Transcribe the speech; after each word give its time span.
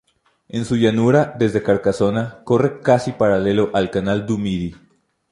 En 0.49 0.65
su 0.65 0.77
llanura, 0.77 1.35
desde 1.37 1.61
Carcasona, 1.61 2.43
corre 2.43 2.79
casi 2.81 3.11
paralelo 3.11 3.69
al 3.71 3.91
Canal 3.91 4.25
du 4.25 4.39
Midi. 4.39 4.73